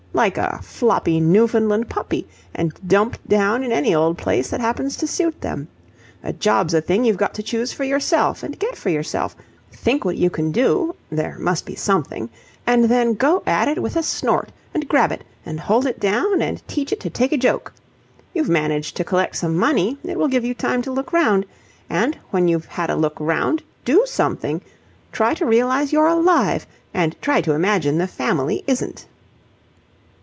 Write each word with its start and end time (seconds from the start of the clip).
like 0.13 0.37
a 0.37 0.59
floppy 0.61 1.21
Newfoundland 1.21 1.89
puppy 1.89 2.27
and 2.53 2.73
dumped 2.85 3.25
down 3.29 3.63
in 3.63 3.71
any 3.71 3.95
old 3.95 4.17
place 4.17 4.49
that 4.49 4.59
happens 4.59 4.97
to 4.97 5.07
suit 5.07 5.39
them. 5.39 5.67
A 6.21 6.33
job's 6.33 6.73
a 6.73 6.81
thing 6.81 7.05
you've 7.05 7.15
got 7.17 7.33
to 7.35 7.41
choose 7.41 7.71
for 7.71 7.85
yourself 7.85 8.43
and 8.43 8.59
get 8.59 8.75
for 8.75 8.89
yourself. 8.89 9.37
Think 9.71 10.03
what 10.03 10.17
you 10.17 10.29
can 10.29 10.51
do 10.51 10.95
there 11.09 11.39
must 11.39 11.65
be 11.65 11.75
something 11.75 12.29
and 12.67 12.83
then 12.83 13.13
go 13.13 13.41
at 13.47 13.69
it 13.69 13.81
with 13.81 13.95
a 13.95 14.03
snort 14.03 14.51
and 14.73 14.87
grab 14.89 15.13
it 15.13 15.23
and 15.45 15.61
hold 15.61 15.85
it 15.87 15.99
down 16.01 16.41
and 16.41 16.61
teach 16.67 16.91
it 16.91 16.99
to 16.99 17.09
take 17.09 17.31
a 17.31 17.37
joke. 17.37 17.73
You've 18.33 18.49
managed 18.49 18.97
to 18.97 19.05
collect 19.05 19.37
some 19.37 19.55
money. 19.57 19.97
It 20.03 20.19
will 20.19 20.27
give 20.27 20.43
you 20.43 20.53
time 20.53 20.81
to 20.83 20.91
look 20.91 21.13
round. 21.13 21.45
And, 21.89 22.15
when 22.31 22.49
you've 22.49 22.65
had 22.65 22.89
a 22.89 22.97
look 22.97 23.17
round, 23.17 23.63
do 23.85 24.03
something! 24.05 24.61
Try 25.13 25.33
to 25.35 25.45
realize 25.45 25.93
you're 25.93 26.07
alive, 26.09 26.67
and 26.93 27.19
try 27.21 27.39
to 27.41 27.53
imagine 27.53 27.97
the 27.97 28.07
family 28.07 28.65
isn't!" 28.67 29.07